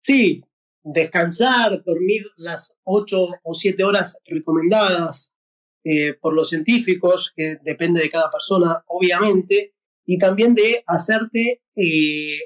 Sí, 0.00 0.44
descansar, 0.82 1.82
dormir 1.82 2.26
las 2.36 2.74
8 2.84 3.26
o 3.42 3.54
7 3.54 3.84
horas 3.84 4.18
recomendadas 4.26 5.33
eh, 5.84 6.14
por 6.20 6.34
los 6.34 6.48
científicos, 6.48 7.32
que 7.36 7.58
depende 7.62 8.00
de 8.00 8.10
cada 8.10 8.30
persona, 8.30 8.82
obviamente, 8.86 9.74
y 10.06 10.18
también 10.18 10.54
de 10.54 10.82
hacerte 10.86 11.62
eh, 11.76 12.38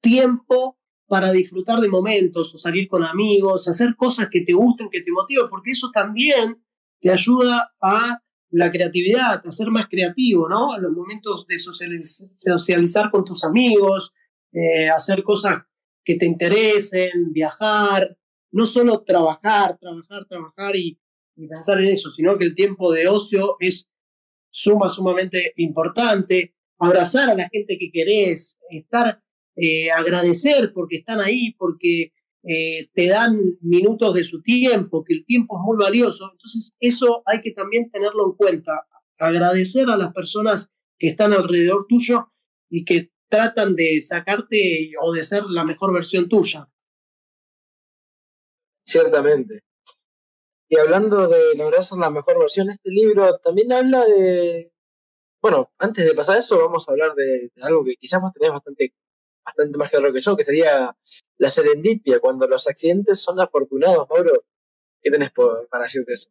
tiempo 0.00 0.78
para 1.06 1.32
disfrutar 1.32 1.80
de 1.80 1.88
momentos 1.88 2.54
o 2.54 2.58
salir 2.58 2.88
con 2.88 3.04
amigos, 3.04 3.68
hacer 3.68 3.96
cosas 3.96 4.28
que 4.30 4.42
te 4.42 4.52
gusten, 4.52 4.90
que 4.90 5.00
te 5.00 5.12
motiven, 5.12 5.48
porque 5.48 5.72
eso 5.72 5.90
también 5.92 6.62
te 7.00 7.10
ayuda 7.10 7.74
a 7.80 8.22
la 8.50 8.70
creatividad, 8.70 9.42
a 9.46 9.52
ser 9.52 9.70
más 9.70 9.88
creativo, 9.88 10.48
¿no? 10.48 10.72
A 10.72 10.78
los 10.78 10.92
momentos 10.92 11.46
de 11.46 11.56
socializar 11.58 13.10
con 13.10 13.24
tus 13.24 13.44
amigos, 13.44 14.12
eh, 14.52 14.88
hacer 14.90 15.22
cosas 15.22 15.62
que 16.04 16.16
te 16.16 16.26
interesen, 16.26 17.32
viajar, 17.32 18.16
no 18.50 18.66
solo 18.66 19.02
trabajar, 19.02 19.78
trabajar, 19.78 20.26
trabajar 20.26 20.76
y, 20.76 20.98
pensar 21.34 21.78
en 21.80 21.88
eso, 21.88 22.12
sino 22.12 22.38
que 22.38 22.44
el 22.44 22.54
tiempo 22.54 22.92
de 22.92 23.08
ocio 23.08 23.56
es 23.60 23.88
suma, 24.50 24.88
sumamente 24.88 25.52
importante. 25.56 26.54
Abrazar 26.78 27.30
a 27.30 27.34
la 27.34 27.48
gente 27.48 27.78
que 27.78 27.90
querés, 27.90 28.58
estar, 28.70 29.22
eh, 29.56 29.90
agradecer 29.90 30.72
porque 30.74 30.96
están 30.96 31.20
ahí, 31.20 31.54
porque 31.54 32.12
eh, 32.44 32.88
te 32.92 33.08
dan 33.08 33.38
minutos 33.60 34.14
de 34.14 34.24
su 34.24 34.42
tiempo, 34.42 35.04
que 35.04 35.14
el 35.14 35.24
tiempo 35.24 35.56
es 35.56 35.62
muy 35.64 35.76
valioso. 35.76 36.30
Entonces, 36.32 36.74
eso 36.80 37.22
hay 37.26 37.40
que 37.40 37.52
también 37.52 37.90
tenerlo 37.90 38.26
en 38.26 38.36
cuenta. 38.36 38.86
Agradecer 39.18 39.88
a 39.88 39.96
las 39.96 40.12
personas 40.12 40.70
que 40.98 41.08
están 41.08 41.32
alrededor 41.32 41.86
tuyo 41.88 42.32
y 42.68 42.84
que 42.84 43.10
tratan 43.28 43.74
de 43.74 44.00
sacarte 44.00 44.90
o 45.00 45.12
de 45.12 45.22
ser 45.22 45.44
la 45.44 45.64
mejor 45.64 45.92
versión 45.92 46.28
tuya. 46.28 46.68
Ciertamente. 48.84 49.60
Y 50.72 50.78
hablando 50.78 51.28
de 51.28 51.54
lograr 51.58 51.84
ser 51.84 51.98
la 51.98 52.08
mejor 52.08 52.38
versión, 52.38 52.70
este 52.70 52.88
libro 52.88 53.38
también 53.40 53.70
habla 53.74 54.06
de... 54.06 54.72
Bueno, 55.42 55.70
antes 55.76 56.06
de 56.06 56.14
pasar 56.14 56.38
eso, 56.38 56.58
vamos 56.58 56.88
a 56.88 56.92
hablar 56.92 57.14
de, 57.14 57.52
algo 57.60 57.84
que 57.84 57.96
quizás 57.96 58.22
vos 58.22 58.32
tenés 58.32 58.52
bastante 58.52 58.94
bastante 59.44 59.76
más 59.76 59.90
claro 59.90 60.10
que 60.14 60.20
yo, 60.20 60.34
que 60.34 60.44
sería 60.44 60.96
la 61.36 61.48
serendipia, 61.50 62.20
cuando 62.20 62.48
los 62.48 62.66
accidentes 62.68 63.20
son 63.20 63.38
afortunados, 63.38 64.08
Mauro. 64.08 64.44
¿Qué 65.02 65.10
tenés 65.10 65.30
para 65.32 65.82
decir 65.82 66.06
de 66.06 66.14
eso? 66.14 66.30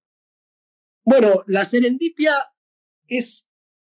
Bueno, 1.06 1.44
la 1.46 1.64
serendipia 1.64 2.34
es 3.08 3.48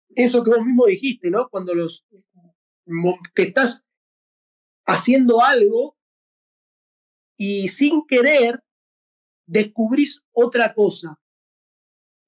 eso 0.10 0.44
que 0.44 0.52
vos 0.52 0.64
mismo 0.64 0.86
dijiste, 0.86 1.32
¿no? 1.32 1.50
Cuando 1.50 1.74
los 1.74 2.06
que 3.34 3.42
estás 3.42 3.84
haciendo 4.86 5.42
algo 5.42 5.98
y 7.36 7.68
sin 7.68 8.06
querer 8.06 8.62
descubrís 9.46 10.24
otra 10.32 10.74
cosa. 10.74 11.20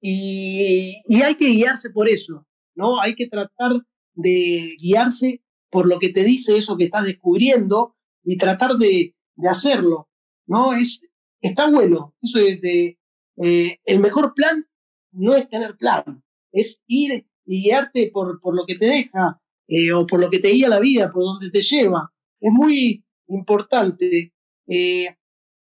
Y, 0.00 0.94
hay 1.22 1.34
que 1.34 1.48
guiarse 1.48 1.90
por 1.90 2.08
eso, 2.08 2.46
¿no? 2.74 3.00
Hay 3.00 3.14
que 3.14 3.26
tratar 3.26 3.72
de 4.14 4.76
guiarse 4.80 5.42
por 5.70 5.86
lo 5.88 5.98
que 5.98 6.10
te 6.10 6.24
dice 6.24 6.56
eso 6.56 6.76
que 6.76 6.84
estás 6.84 7.04
descubriendo 7.04 7.96
y 8.24 8.38
tratar 8.38 8.76
de, 8.76 9.14
hacerlo, 9.48 10.08
¿no? 10.46 10.72
Es, 10.74 11.02
está 11.40 11.70
bueno, 11.70 12.14
eso 12.20 12.38
de, 12.38 12.98
eh, 13.42 13.78
el 13.84 14.00
mejor 14.00 14.34
plan 14.34 14.66
no 15.12 15.34
es 15.34 15.48
tener 15.48 15.76
plan, 15.76 16.24
es 16.52 16.80
ir 16.86 17.26
y 17.46 17.62
guiarte 17.62 18.10
por, 18.12 18.40
por 18.40 18.56
lo 18.56 18.66
que 18.66 18.76
te 18.76 18.86
deja 18.86 19.40
eh, 19.68 19.92
o 19.92 20.06
por 20.06 20.18
lo 20.18 20.30
que 20.30 20.38
te 20.38 20.48
guía 20.48 20.68
la 20.68 20.80
vida, 20.80 21.12
por 21.12 21.24
donde 21.24 21.50
te 21.50 21.62
lleva. 21.62 22.12
Es 22.40 22.52
muy 22.52 23.04
importante. 23.28 24.32
Eh, 24.66 25.16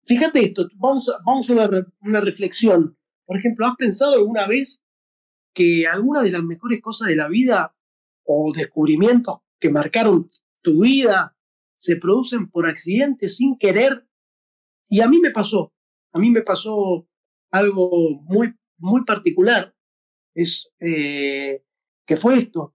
fíjate 0.05 0.45
esto, 0.45 0.69
vamos 0.75 1.09
a, 1.09 1.19
vamos 1.25 1.49
a 1.51 1.53
una, 2.01 2.21
reflexión. 2.21 2.97
Por 3.25 3.39
ejemplo, 3.39 3.67
¿has 3.67 3.77
pensado 3.77 4.15
alguna 4.15 4.47
vez 4.47 4.83
que 5.55 5.87
alguna 5.87 6.23
de 6.23 6.31
las 6.31 6.43
mejores 6.43 6.81
cosas 6.81 7.09
de 7.09 7.17
la 7.17 7.29
vida 7.29 7.75
o 8.25 8.53
descubrimientos 8.55 9.39
que 9.59 9.71
marcaron 9.71 10.31
tu 10.63 10.83
vida 10.83 11.37
se 11.77 11.97
producen 11.97 12.49
por 12.51 12.67
accidente, 12.67 13.29
sin 13.29 13.59
querer? 13.59 14.07
Y 14.89 15.01
a 15.01 15.09
mí 15.09 15.19
me 15.19 15.31
pasó, 15.31 15.73
a 16.13 16.19
mí 16.19 16.31
me 16.31 16.43
pasó 16.43 17.07
algo 17.51 18.21
muy, 18.23 18.55
muy 18.79 19.05
particular, 19.05 19.75
es 20.35 20.69
eh, 20.81 21.65
que 22.07 22.17
fue 22.17 22.39
esto, 22.39 22.75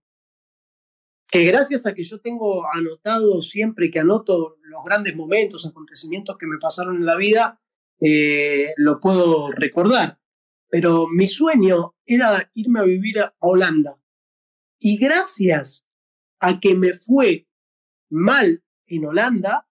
que 1.27 1.43
gracias 1.45 1.85
a 1.85 1.93
que 1.93 2.03
yo 2.03 2.21
tengo 2.21 2.63
anotado 2.73 3.41
siempre 3.41 3.91
que 3.91 3.99
anoto 3.99 4.57
los 4.61 4.83
grandes 4.85 5.15
momentos, 5.15 5.65
acontecimientos 5.65 6.37
que 6.37 6.47
me 6.47 6.57
pasaron 6.57 6.95
en 6.97 7.05
la 7.05 7.17
vida, 7.17 7.61
eh, 8.01 8.73
lo 8.77 8.99
puedo 8.99 9.51
recordar. 9.51 10.19
Pero 10.69 11.07
mi 11.07 11.27
sueño 11.27 11.95
era 12.05 12.49
irme 12.53 12.79
a 12.79 12.83
vivir 12.83 13.19
a 13.19 13.35
Holanda. 13.39 13.99
Y 14.79 14.97
gracias 14.97 15.85
a 16.39 16.59
que 16.59 16.75
me 16.75 16.93
fue 16.93 17.47
mal 18.09 18.63
en 18.85 19.05
Holanda, 19.05 19.67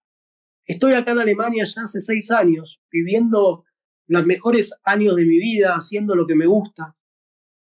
estoy 0.65 0.93
acá 0.93 1.13
en 1.13 1.19
Alemania 1.19 1.63
ya 1.63 1.83
hace 1.83 2.01
seis 2.01 2.29
años, 2.29 2.81
viviendo 2.91 3.63
los 4.07 4.25
mejores 4.25 4.79
años 4.83 5.15
de 5.15 5.25
mi 5.25 5.39
vida, 5.39 5.75
haciendo 5.75 6.15
lo 6.15 6.27
que 6.27 6.35
me 6.35 6.45
gusta. 6.45 6.95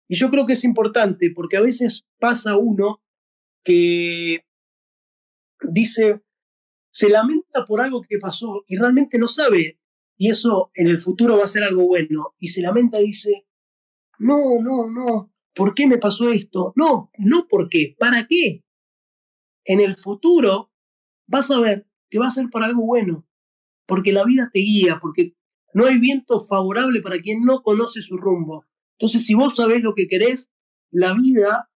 Y 0.09 0.17
yo 0.17 0.31
creo 0.31 0.47
que 0.47 0.53
es 0.53 0.65
importante 0.65 1.33
porque 1.35 1.57
a 1.57 1.63
veces 1.63 2.05
pasa 2.19 2.57
uno 2.57 3.02
que 3.65 4.45
dice, 5.73 6.23
se 6.93 7.09
lamenta 7.09 7.65
por 7.67 7.81
algo 7.81 8.03
que 8.03 8.19
pasó 8.19 8.65
y 8.67 8.77
realmente 8.77 9.19
no 9.19 9.29
sabe 9.29 9.79
y 10.23 10.31
eso 10.31 10.71
en 10.75 10.87
el 10.87 11.01
futuro 11.01 11.37
va 11.37 11.43
a 11.43 11.49
ser 11.49 11.65
algo 11.65 11.85
bueno. 11.85 12.37
Y 12.39 12.49
se 12.49 12.63
lamenta 12.63 13.01
y 13.01 13.07
dice, 13.07 13.45
no, 14.21 14.61
no, 14.61 14.89
no, 14.89 15.33
¿por 15.53 15.75
qué 15.75 15.89
me 15.89 15.99
pasó 15.99 16.31
esto? 16.31 16.73
No, 16.77 17.11
no 17.19 17.49
por 17.49 17.69
qué, 17.69 17.97
¿para 17.99 18.29
qué? 18.29 18.63
En 19.65 19.81
el 19.81 19.97
futuro 19.97 20.71
vas 21.27 21.51
a 21.51 21.59
ver 21.59 21.89
que 22.09 22.21
va 22.21 22.29
a 22.29 22.31
ser 22.31 22.51
para 22.51 22.67
algo 22.67 22.87
bueno, 22.87 23.27
porque 23.85 24.13
la 24.13 24.25
vida 24.25 24.49
te 24.53 24.61
guía, 24.61 25.01
porque 25.03 25.35
no 25.75 25.87
hay 25.87 25.99
viento 25.99 26.39
favorable 26.39 27.01
para 27.01 27.19
quien 27.19 27.43
no 27.43 27.65
conoce 27.65 28.01
su 28.01 28.17
rumbo. 28.17 28.65
Entonces, 28.99 29.27
si 29.27 29.35
vos 29.35 29.57
sabés 29.57 29.83
lo 29.83 29.95
que 29.97 30.07
querés, 30.07 30.53
la 30.93 31.15
vida 31.15 31.72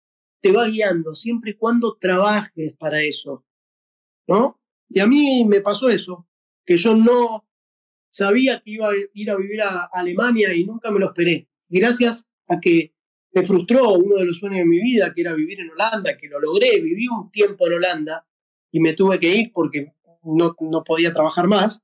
te 0.43 0.53
va 0.53 0.67
guiando 0.67 1.15
siempre 1.15 1.53
y 1.53 1.55
cuando 1.55 1.97
trabajes 1.99 2.75
para 2.77 3.01
eso. 3.03 3.47
¿No? 4.27 4.61
Y 4.89 5.01
a 5.01 5.07
mí 5.07 5.45
me 5.47 5.61
pasó 5.61 5.89
eso, 5.89 6.29
que 6.67 6.77
yo 6.77 6.95
no 6.95 7.47
sabía 8.11 8.61
que 8.63 8.73
iba 8.73 8.89
a 8.89 8.93
ir 9.15 9.31
a 9.31 9.37
vivir 9.37 9.63
a 9.63 9.89
Alemania 9.93 10.55
y 10.55 10.65
nunca 10.65 10.91
me 10.91 11.01
lo 11.01 11.07
esperé. 11.07 11.49
Gracias 11.71 12.29
a 12.47 12.61
que 12.61 12.93
me 13.33 13.47
frustró 13.47 13.95
uno 13.95 14.17
de 14.17 14.27
los 14.27 14.39
sueños 14.39 14.59
de 14.59 14.67
mi 14.67 14.81
vida, 14.81 15.15
que 15.15 15.23
era 15.23 15.35
vivir 15.35 15.61
en 15.61 15.71
Holanda, 15.71 16.19
que 16.19 16.29
lo 16.29 16.39
logré, 16.39 16.81
viví 16.81 17.09
un 17.09 17.31
tiempo 17.31 17.67
en 17.67 17.75
Holanda 17.75 18.27
y 18.71 18.81
me 18.81 18.93
tuve 18.93 19.19
que 19.19 19.35
ir 19.35 19.53
porque 19.53 19.95
no, 20.25 20.55
no 20.61 20.85
podía 20.85 21.13
trabajar 21.13 21.47
más, 21.47 21.83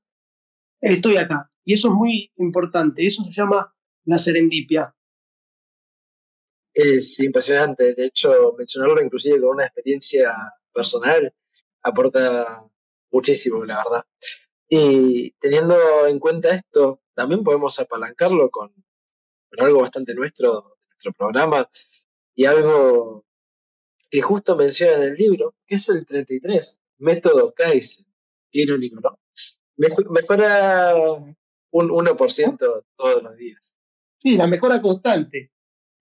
estoy 0.81 1.17
acá. 1.17 1.51
Y 1.65 1.73
eso 1.73 1.87
es 1.87 1.93
muy 1.95 2.31
importante, 2.37 3.05
eso 3.05 3.23
se 3.23 3.33
llama 3.33 3.73
la 4.05 4.19
serendipia. 4.19 4.95
Es 6.73 7.19
impresionante, 7.19 7.93
de 7.93 8.05
hecho, 8.05 8.53
mencionarlo 8.57 9.01
inclusive 9.01 9.39
con 9.41 9.49
una 9.49 9.65
experiencia 9.65 10.35
personal 10.73 11.33
aporta 11.81 12.63
muchísimo, 13.11 13.65
la 13.65 13.83
verdad. 13.83 14.05
Y 14.67 15.31
teniendo 15.39 16.05
en 16.07 16.19
cuenta 16.19 16.53
esto, 16.53 17.01
también 17.15 17.43
podemos 17.43 17.79
apalancarlo 17.79 18.49
con, 18.49 18.73
algo 19.57 19.81
bastante 19.81 20.13
nuestro, 20.13 20.77
nuestro 20.91 21.13
programa, 21.13 21.67
y 22.35 22.45
algo 22.45 23.25
que 24.09 24.21
justo 24.21 24.55
menciona 24.55 24.93
en 24.93 25.03
el 25.03 25.13
libro, 25.15 25.55
que 25.67 25.75
es 25.75 25.89
el 25.89 26.05
33, 26.05 26.79
método 26.99 27.53
Kaizen. 27.53 28.05
Irónico, 28.51 28.99
¿no? 28.99 29.19
Mejora 29.77 30.95
un 30.95 31.89
1% 31.89 32.85
todos 32.95 33.23
los 33.23 33.37
días. 33.37 33.77
Sí, 34.17 34.35
la 34.35 34.47
mejora 34.47 34.81
constante. 34.81 35.51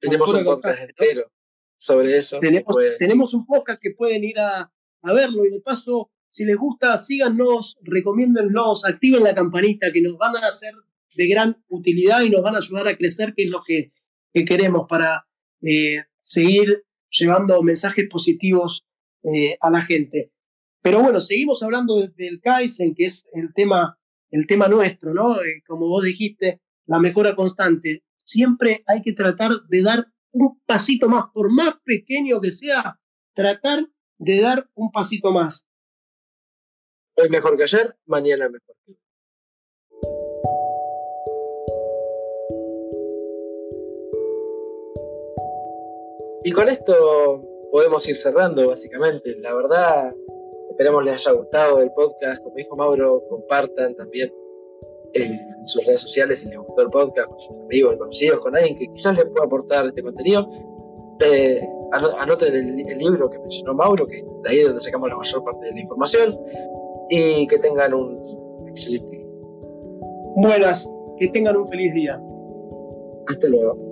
Tenemos 0.01 0.33
un 0.35 0.45
podcast 0.45 0.81
entero 0.81 1.33
sobre 1.77 2.17
eso. 2.17 2.41
Tenemos, 2.41 3.35
un 3.35 3.47
podcast 3.47 3.81
que 3.81 3.91
pueden 3.91 4.25
ir 4.25 4.39
a, 4.39 4.73
a 5.03 5.13
verlo 5.13 5.45
y 5.45 5.51
de 5.51 5.61
paso 5.61 6.11
si 6.31 6.45
les 6.45 6.57
gusta, 6.57 6.97
síganos, 6.99 7.79
recomiéndennos, 7.83 8.85
activen 8.85 9.25
la 9.25 9.35
campanita 9.35 9.91
que 9.93 10.03
nos 10.03 10.17
van 10.19 10.37
a 10.37 10.47
hacer 10.47 10.75
de 11.15 11.27
gran 11.27 11.65
utilidad 11.69 12.23
y 12.23 12.31
nos 12.31 12.43
van 12.43 12.55
a 12.55 12.59
ayudar 12.59 12.87
a 12.87 12.97
crecer, 12.97 13.35
que 13.35 13.45
es 13.45 13.51
lo 13.51 13.63
que, 13.67 13.93
queremos 14.47 14.87
para 14.89 15.27
eh, 15.63 16.05
seguir 16.21 16.85
llevando 17.11 17.61
mensajes 17.61 18.07
positivos 18.09 18.87
eh, 19.25 19.57
a 19.61 19.69
la 19.69 19.83
gente. 19.83 20.31
Pero 20.81 21.03
bueno, 21.03 21.21
seguimos 21.21 21.61
hablando 21.65 22.07
del 22.07 22.41
Kaizen, 22.41 22.95
que 22.95 23.07
es 23.07 23.27
el 23.33 23.53
tema, 23.53 23.99
el 24.31 24.47
tema 24.47 24.69
nuestro, 24.69 25.13
¿no? 25.13 25.43
Eh, 25.43 25.65
como 25.67 25.89
vos 25.89 26.05
dijiste, 26.05 26.61
la 26.87 27.01
mejora 27.01 27.35
constante. 27.35 28.05
Siempre 28.29 28.85
hay 28.87 29.01
que 29.01 29.15
tratar 29.15 29.53
de 29.71 29.83
dar 29.83 30.07
un 30.33 30.61
pasito 30.67 31.09
más, 31.09 31.31
por 31.33 31.51
más 31.51 31.81
pequeño 31.83 32.43
que 32.43 32.51
sea, 32.51 33.01
tratar 33.35 33.87
de 34.19 34.43
dar 34.43 34.69
un 34.75 34.93
pasito 34.93 35.33
más. 35.33 35.67
Hoy 37.17 37.31
mejor 37.31 37.57
que 37.57 37.63
ayer, 37.63 37.97
mañana 38.05 38.51
mejor 38.51 38.77
que 38.85 38.93
hoy. 38.93 38.99
Y 46.45 46.53
con 46.53 46.69
esto 46.69 47.43
podemos 47.73 48.07
ir 48.11 48.17
cerrando, 48.17 48.69
básicamente. 48.69 49.39
La 49.39 49.55
verdad, 49.55 50.15
esperamos 50.69 51.03
les 51.03 51.15
haya 51.15 51.35
gustado 51.35 51.81
el 51.81 51.91
podcast. 51.93 52.43
Como 52.43 52.57
dijo 52.57 52.77
Mauro, 52.77 53.23
compartan 53.31 53.95
también 53.95 54.31
en 55.15 55.67
sus 55.67 55.85
redes 55.85 56.01
sociales 56.01 56.49
gustó 56.57 56.83
el 56.83 56.91
podcast, 56.91 57.29
con 57.29 57.41
sus 57.41 57.57
amigos, 57.59 57.97
conocidos, 57.97 58.39
con 58.41 58.57
alguien 58.57 58.77
que 58.79 58.87
quizás 58.89 59.17
les 59.17 59.27
pueda 59.27 59.47
aportar 59.47 59.87
este 59.87 60.03
contenido. 60.03 60.49
Eh, 61.21 61.61
anoten 62.19 62.55
el, 62.55 62.89
el, 62.89 62.99
libro 62.99 63.29
que 63.29 63.39
mencionó 63.39 63.75
Mauro, 63.75 64.07
que 64.07 64.19
es 64.19 64.25
de 64.45 64.51
ahí 64.51 64.61
donde 64.61 64.81
sacamos 64.81 65.09
la 65.09 65.17
mayor 65.17 65.43
parte 65.45 65.67
de 65.67 65.73
la 65.73 65.81
información 65.81 66.39
y 67.11 67.47
que 67.49 67.59
tengan 67.59 67.95
un 67.95 68.23
excelente 68.69 69.17
día. 69.17 69.27
Buenas, 70.37 70.93
que 71.19 71.29
tengan 71.29 71.57
un 71.57 71.67
feliz 71.67 71.93
día. 71.95 72.23
Hasta 73.27 73.49
luego. 73.49 73.88